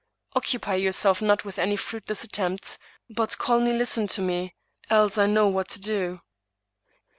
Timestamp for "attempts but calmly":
2.23-3.71